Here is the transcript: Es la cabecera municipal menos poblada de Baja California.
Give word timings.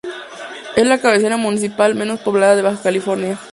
Es 0.75 0.87
la 0.87 0.99
cabecera 0.99 1.37
municipal 1.37 1.93
menos 1.93 2.19
poblada 2.21 2.55
de 2.55 2.63
Baja 2.63 2.81
California. 2.81 3.37